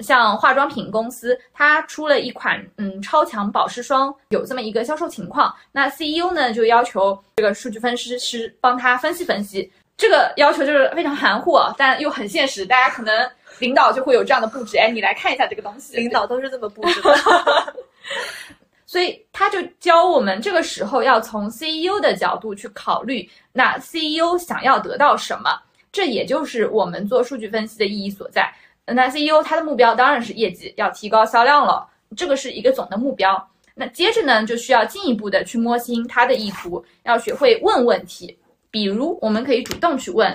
[0.00, 5.54] 像化妆品公司，它出了一款嗯超强保湿霜，有这么一个销售情况。
[5.72, 9.72] 那 CEO 呢就要求这个数据分析师帮他分析分析。
[9.96, 12.66] 这个要求就是非常含糊，但又很现实。
[12.66, 15.96] 大家可能领导就会有这样的布置，哎，你来看一下这个东西。
[15.96, 17.14] 领导都是这么布置的。
[18.86, 25.50] 所以他就教我们，这个时候要从 CEO 的角度去考虑，那 CEO 想要得到什么？
[25.92, 28.52] 这也就是我们做数据分析的意义所在。
[28.86, 33.48] 那 CEO 他的目标当然是业绩，要提高销量了，这个是一个总的目标。
[33.74, 38.36] 那接着呢，就需要进一步的去摸清他的意图，要学会问问题。
[38.72, 40.32] 比如，我们可以主动去问，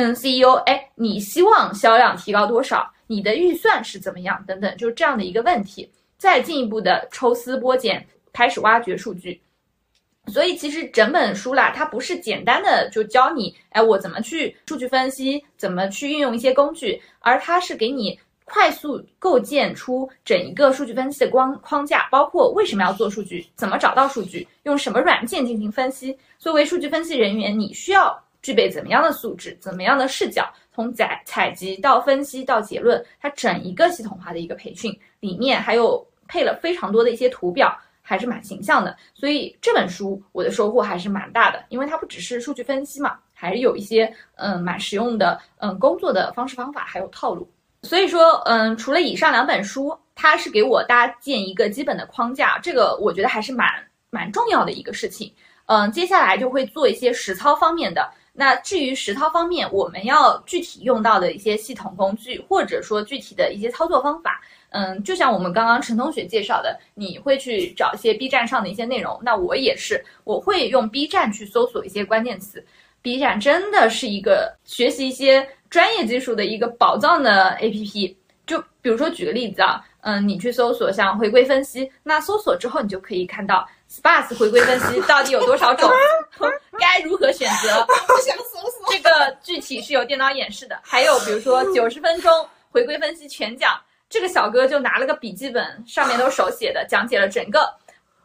[0.00, 2.90] 嗯，CEO，哎，你希望销量提高多少？
[3.06, 4.42] 你的预算是怎么样？
[4.46, 5.86] 等等，就是这样的一个问题。
[6.16, 9.38] 再进一步的抽丝剥茧，开始挖掘数据。
[10.28, 26.16] 所以其实整本书啦，它不是简单的就教你，哎，我怎么去数据分析，怎么去运用一些工具，而它是给你快速构建出整一个数据分析的框框架，包括为什么要做数据，怎么找到数据，用什么软件进行分析。
[26.38, 30.48] 作为数据分析人员，你需要具备怎么样的素质，怎么样的视角？
[30.72, 36.06] 从采采集到分析到结论，它整一个系统化的一个培训里面还有。
[36.32, 47.50] 配了非常多的一些图表，还是蛮形象的，所以这本书我的收获还是蛮大的，因为它不只是数据分析嘛，还是有一些嗯蛮实用的嗯工作的方式方法还有套路。
[47.82, 53.68] 所以说嗯，除了以上两本书，它是给我搭建一个基本的框架，这个我觉得还是蛮
[54.10, 55.34] 蛮重要的一个事情。
[55.66, 58.08] 嗯，接下来就会做一些实操方面的。
[58.40, 64.40] 那至于实操方面，我们要具体用到的一些系统工具，或者说具体的一些操作方法。
[64.70, 72.64] 嗯，就像我们刚刚陈同学介绍的，你会去找一些 B 站上的一些内容，那我也是，我会用 B 站去搜索一些关键词。
[73.02, 78.16] B 站真的是一个学习一些专业技术的一个宝藏的 APP。
[78.46, 85.90] 就比如说举个例子啊，嗯，你去搜索像回归分析，那搜索之后你就可以看到 Sparse 回归分析到底有多少种，
[86.78, 87.84] 该如何选择。
[88.06, 88.92] 不想搜索。
[88.92, 90.78] 这个具体是有电脑演示的。
[90.82, 93.80] 还有比如说九十分钟回归分析全讲。
[94.08, 97.72] 这个小哥就拿了个笔记本，上面都是手写的，讲解了整个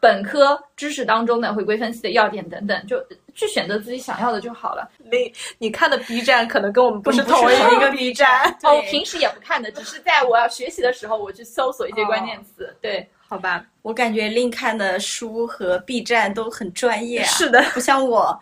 [0.00, 3.00] 本科知识当中的回归分析的要点等等，就
[3.36, 4.90] 去选择自己想要的就好了。
[4.98, 12.76] 你你看的 B 站可能跟我们不是同一个 B 站，哦，平时也不看的，只是在我要学习的时候，我去搜索一些关键词。
[12.82, 18.38] 对，好吧，我感觉另看的书和 B 站都很专业，是的，不像我。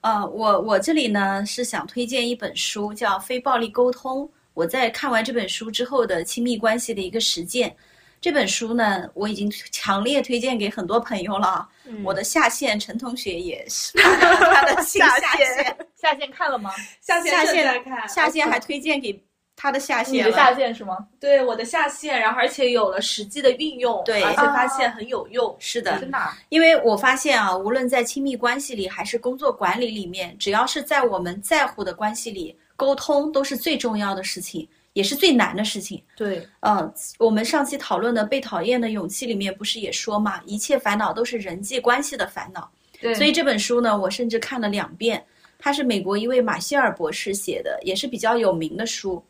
[0.00, 4.24] 呃，我我这里呢是想推荐一本书，叫《非暴力沟通》。
[4.54, 7.74] 我在看完这本书之后的亲密关系的一个实践，
[8.20, 11.68] 这本书呢，我已经强烈推荐给很多朋友了。
[12.02, 16.70] 我的下线陈同学也是 他的下线，下线看了吗？
[17.00, 19.22] 下线下线来看，下线还推荐给
[19.62, 20.14] 他的下线。
[20.14, 21.06] 你的下线是吗？
[21.20, 25.54] 对，我的下线，然后而且有了实际的运用，对，而且发现很有用。
[25.60, 26.18] 是的，真的。
[26.48, 32.56] 因为我发现啊，无论在亲密关系里还是工作管理里面，只要是在我们在乎的关系里。
[32.74, 36.02] 沟通都是最重要的事情，也是最难的事情。
[36.16, 42.68] 对，嗯，我们上期讨论的《被讨厌的勇气》里面不是也说嘛，一切烦恼都是人际关系的烦恼。
[43.00, 45.24] 对，所以这本书呢，我甚至看了两遍。
[45.60, 49.22] 它是美国一位马歇尔博士写的，也是比较有名的书。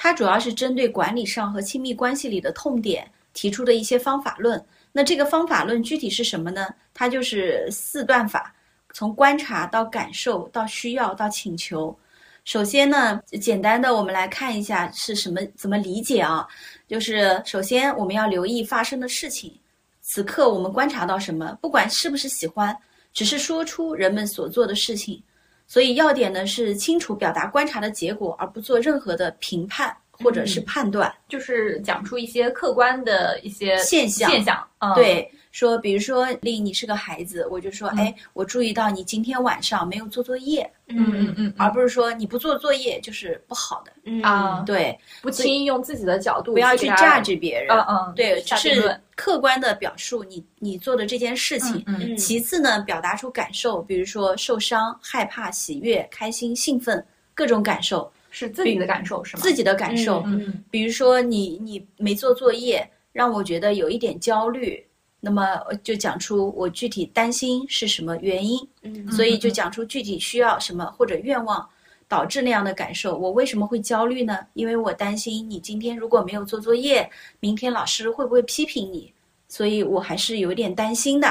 [0.00, 4.64] 它主要是针对管理上和亲密关系里的痛点提出的一些方法论。
[4.92, 6.68] 那这个方法论具体是什么呢？
[6.94, 8.54] 它就是四段法。
[8.94, 11.96] 从观察到感受到需要到请求。
[12.44, 16.46] 首先呢，简单的我们来看一下是什么怎么理解啊？
[16.88, 19.52] 就是首先我们要留意发生的事情，
[20.00, 22.74] 此刻我们观察到什么，不管是不是喜欢，
[23.12, 25.22] 只是说出人们所做的事情。
[25.68, 34.30] 所以要点呢是清楚表达观察的结果，而不做任何的评判或者是判断，就是讲出一些客观的一些现象。
[34.30, 34.66] 现象。
[34.78, 43.92] 嗯、对，说比如说令你是个孩子，我就说，嗯哎，我注意到你今天晚上没有做作业，嗯嗯嗯而不是说你不做作业就是不好的。
[44.04, 47.76] 嗯啊，对，不轻易用自己的角度不要去 judge 别人。
[47.76, 51.76] 嗯嗯，对，只是客观的表述你你做的这件事情。
[51.86, 59.42] 嗯嗯嗯其次呢，表达出感受，比如说受伤、害怕、喜悦、开心、兴奋，各种感受，是自己的感受是吗？
[59.42, 60.22] 自己的感受。
[60.26, 64.82] 嗯嗯比如说你你没做作业，让我觉得有一点焦虑，
[65.20, 71.68] 那么呃就讲出我具体担心是什么原因，嗯所以就讲出具体需要什么或者愿望
[72.06, 73.16] 导致那样的感受。
[73.18, 74.38] 我为什么会焦虑呢？
[74.54, 77.10] 因为我担心你今天如果没有做作业，
[77.40, 79.12] 明天老师会不会批评你？
[79.48, 81.28] 所以我还是有点担心的。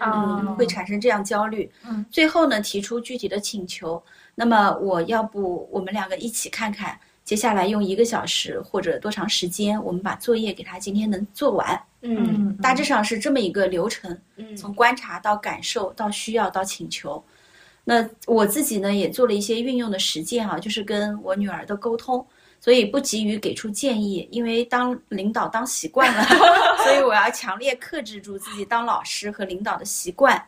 [0.00, 1.70] 啊嗯，会产生这样焦虑。
[1.88, 4.02] 嗯，最后呢，提出具体的请求。
[4.34, 11.78] 那么我要不我们两个一起看看，接下来用一个小时或者多长时间，我们把作业给他今天能做完。
[12.00, 17.22] 嗯嗯，大致上是这么一个流程，嗯从观察到感受到需要到请求。
[17.84, 22.26] 那我自己呢也做了一些运用的实践啊，就是跟我女儿的沟通，
[22.60, 26.24] 所以不急于给出建议，因为当领导当习惯了，
[26.82, 30.42] 所以我要强烈克制住自己当老师和领导的习惯，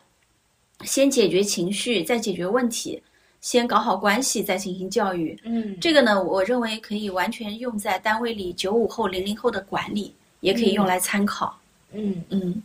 [0.84, 3.02] 先解决情绪，再解决问题，
[3.40, 5.38] 先搞好关系，再进行教育。
[5.44, 11.58] 嗯这个呢，我认为可以完全用在单位里九五后、零零后的管理，也可以用来参考。
[11.92, 12.22] 嗯。
[12.30, 12.62] 嗯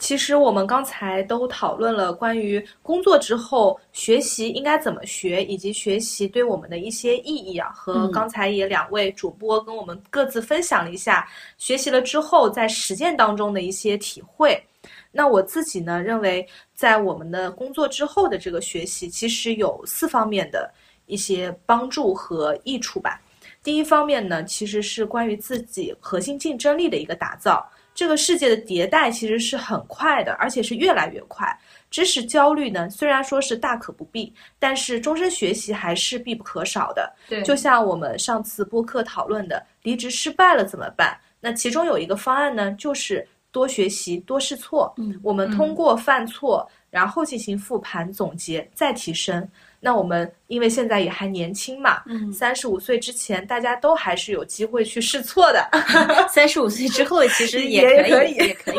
[0.00, 7.68] 其实我们刚才都讨论了关于工作之后学习应该怎么学，以及学习对我们的一些意义啊。
[7.74, 14.62] 和嗯刚才也两位主播跟我们各自分享了一下学习了之后在实践当中的一些体会。
[15.10, 16.46] 那我自己呢，认为
[16.78, 20.72] 在我们的工作之后的这个学习，其实有四方面的
[21.06, 23.20] 一些帮助和益处吧。
[23.64, 27.68] 第一方面呢，其实是关于自己核心竞争力的一个打造。
[27.96, 31.52] 这个世界的迭代其实是很快的，而且是越来越快。
[31.90, 37.12] 知识焦虑呢，虽然说是大可不必，但是终身学习还是必不可少的。
[37.28, 41.18] 对，就像我们上次播客讨论的，离职失败了怎么办？
[41.40, 44.92] 那其中有一个方案呢，就是多学习、多试错。
[44.96, 49.48] 嗯我们通过犯错，然后进行复盘、总结，再提升。
[49.80, 55.68] 那我们因为现在也还年轻嘛，嗯，三十五岁之前，大家都还是有机会去试错的。
[56.28, 58.76] 三十五岁之后其实也可可以也可以，也可以。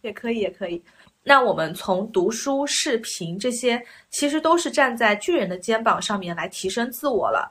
[0.02, 0.82] 也可以，也可以。
[1.22, 3.80] 那我们从读书、视频这些，
[4.10, 7.50] 其实都是站在巨人的肩膀上面来提升自我了。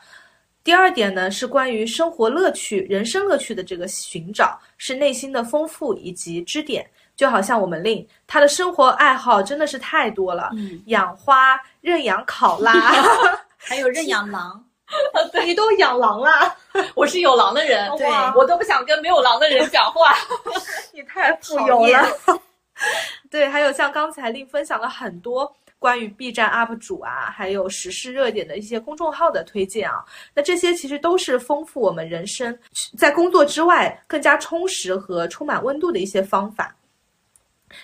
[0.66, 6.86] 第二点呢，是关于生活乐趣、人生乐趣的这个寻找，是内心的丰富以及支点。
[7.16, 12.74] 就好像我们令他的生活爱好真的是太多了，嗯，养花、认养考拉，
[13.56, 14.66] 还有认养狼，
[15.46, 16.54] 你都养狼啦，
[16.96, 20.14] 我是有狼的人，对我都不想跟没有狼的人讲话。
[20.92, 22.06] 你太富有了。
[23.32, 30.04] 对，还有像刚才令分享了很多关于 B 站 UP 主啊，还有时事热点的一些公众号的推荐啊，
[30.34, 32.58] 那这些其实都是丰富我们人生
[32.98, 36.76] 在工作之外更加充实和充满温度的一些方法。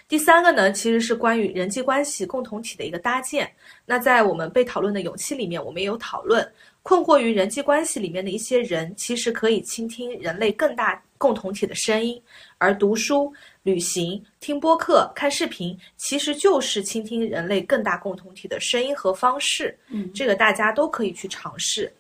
[0.08, 3.52] 第三个呢，其实是关于人际关系共同体的一个搭建。
[3.86, 6.50] 那在我们被讨论的勇气里面，我们也有讨论，
[6.82, 12.22] 困惑于人际关系里面的一些人，其实可以倾听人类更大共同体的声音，
[12.58, 13.34] 而读书、
[13.64, 19.78] 旅行、听播客、看视频，其实就是倾听人类更大共同体的声音和方式。
[19.90, 21.92] 嗯，这个大家都可以去尝试。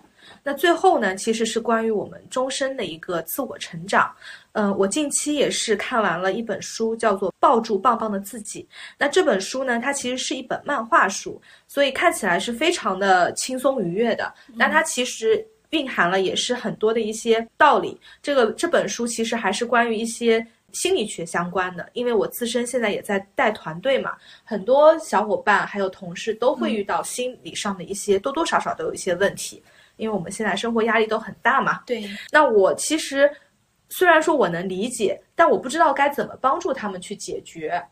[0.43, 4.11] 那最后呢，其实是关于我们终身的一个自我成长。
[4.53, 8.63] 嗯、我近期也是看完了一本书，叫做《抱住棒棒的自己》。
[8.97, 14.33] 那这本书呢，它其实是一本漫画书，所以看起来是非常的轻松愉悦的。
[14.57, 17.99] 但它其实蕴含了也是很多的一些道理。
[18.23, 29.61] 这个这本书其实还是关于一些心理学相关的，因为我自身现在也在带团队嘛，很多小伙伴还有同事都会遇到心理上的一些多多少少都有一些问题，
[29.97, 31.81] 因为我们现在生活压力都很大嘛。
[31.85, 33.29] 对，那我其实
[33.89, 37.83] 虽然说我能理解，但我不知道该怎么帮助他们去解决，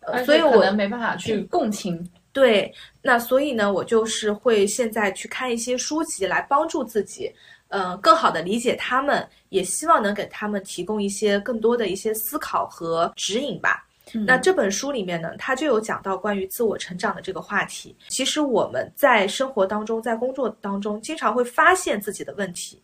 [0.00, 2.08] 呃，所以我可能没办法去共情。
[2.32, 7.32] 对，那所以呢，我就是会现在去看一些书籍来帮助自己，
[7.74, 13.84] 呃，更好的理解他们，也希望能给他们提供一些更多的一些思考和指引吧。
[14.12, 17.96] 嗯那这本书里面呢，它就有讲到关于自我成长的这个话题。
[18.08, 22.80] 其实我们在生活当中，在工作当中，经常会发现自己的问题，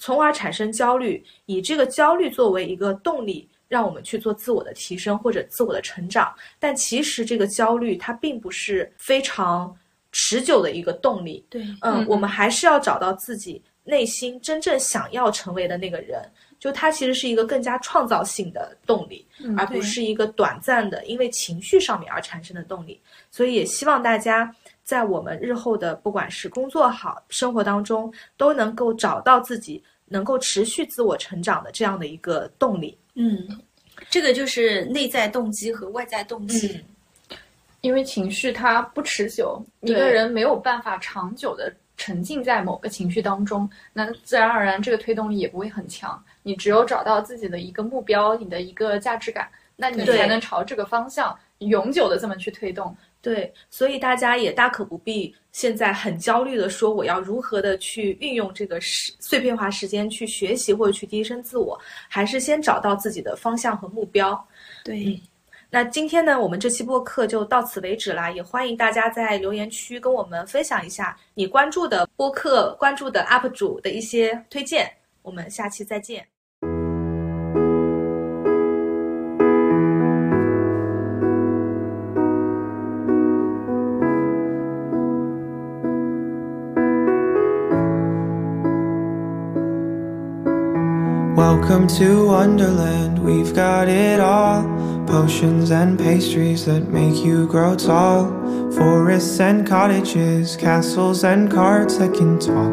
[0.00, 6.34] 从而产生焦虑，以这个焦虑作为一个动力，让我们去做自我的提升或者自我的成长。
[6.58, 9.72] 但其实这个焦虑它并不是非常
[10.10, 11.46] 持久的一个动力。
[11.48, 16.22] 对，嗯嗯，我们还是要找到自己内心真正想要成为的那个人。
[16.58, 23.00] 就它其实是一个更加创造性的动力，嗯而不是一个短暂的因为情绪上面而产生的动力。
[23.32, 24.54] 所以也希望大家
[24.84, 32.96] 在我们日后的不管是工作好、生活当中，都能够找到自己能够持续自我成长的这样的一个动力。
[33.14, 33.60] 嗯，
[34.08, 36.68] 这个就是内在动机和外在动机。
[36.68, 36.84] 嗯
[37.80, 46.22] 因为情绪它不持久，一个人没有办法长久的沉浸在某个情绪当中，那自然而然这个推动力也不会很强。
[46.42, 52.96] 你只有找到自己的一个目标，你的一个价值感，那你才能朝这个方向永久的这么去推动。
[53.20, 64.44] 对，所以大家也大可不必现在很焦虑的说我要如何的去运用这个时碎片化时间去学习或者去提升自我，还是先找到自己的方向和目标。
[64.82, 65.20] 对，
[65.74, 74.92] 那今天呢，我们这期播客就到此为止啦，也欢迎大家在留言区跟我们分享一下你关注的播客、关注的 UP 主的一些推荐。
[75.22, 76.26] 我们下期再见。
[91.34, 94.81] Welcome to Wonderland, we've got it all.
[95.12, 98.28] Potions and pastries that make you grow tall.
[98.72, 102.72] Forests and cottages, castles and carts that can talk.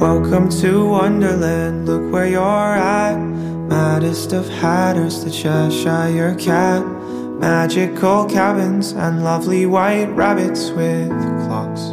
[0.00, 3.16] Welcome to Wonderland, look where you're at.
[3.18, 6.84] Maddest of hatters, the Cheshire cat.
[7.38, 11.10] Magical cabins and lovely white rabbits with
[11.46, 11.92] clocks.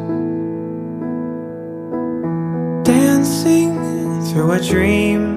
[2.83, 3.75] Dancing
[4.25, 5.34] through a dream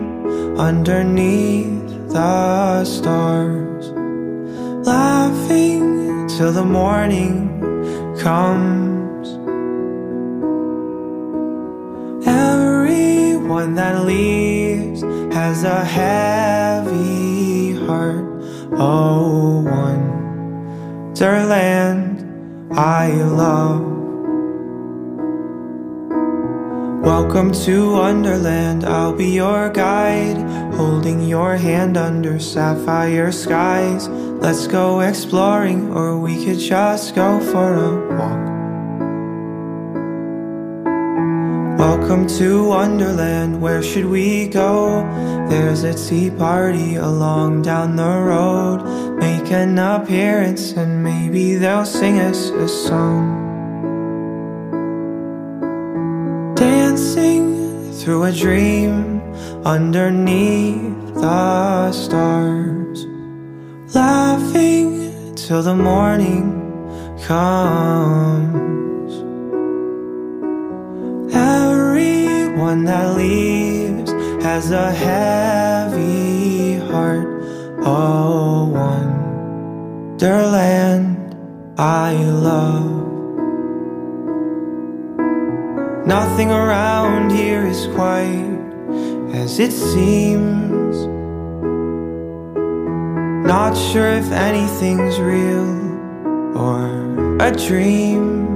[0.58, 3.90] underneath the stars.
[4.86, 7.48] Laughing till the morning
[8.18, 9.28] comes.
[12.26, 15.02] Everyone that leaves
[15.32, 18.24] has a heavy heart.
[18.72, 20.08] Oh, Wonderland
[22.72, 23.86] I love.
[27.02, 30.36] Welcome to Wonderland, I'll be your guide,
[30.78, 34.06] holding your hand under sapphire skies.
[34.38, 38.44] Let's go exploring, or we could just go for a walk.
[41.80, 45.02] Welcome to Wonderland, where should we go?
[45.50, 48.84] There's a tea party along down the road.
[49.18, 53.47] Make an appearance, and maybe they'll sing us a song.
[58.08, 59.20] Through a dream
[59.66, 63.04] underneath the stars.
[63.94, 66.46] Laughing till the morning
[67.26, 69.12] comes.
[71.34, 74.10] Everyone that leaves
[74.42, 77.28] has a heavy heart.
[77.84, 78.70] Oh,
[80.16, 81.36] Wonderland
[81.76, 82.97] I love.
[86.08, 88.56] Nothing around here is quite
[89.34, 91.06] as it seems.
[93.46, 95.68] Not sure if anything's real
[96.56, 96.88] or
[97.44, 98.46] a dream.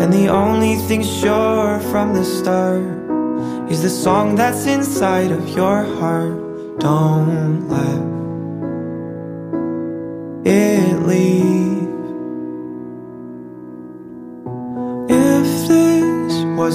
[0.00, 5.84] And the only thing sure from the start is the song that's inside of your
[5.84, 6.80] heart.
[6.80, 8.02] Don't let
[10.44, 11.53] it leave.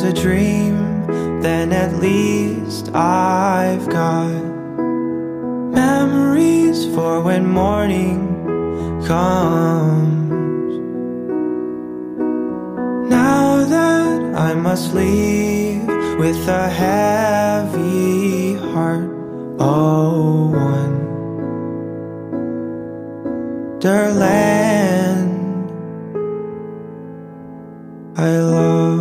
[0.01, 1.05] Was a dream,
[1.41, 4.31] then at least I've got
[5.73, 8.19] memories for when morning
[9.05, 10.71] comes.
[13.09, 15.85] Now that I must leave
[16.17, 19.09] with a heavy heart,
[19.59, 20.51] oh,
[23.81, 24.21] Wonderland.
[28.15, 28.98] I love.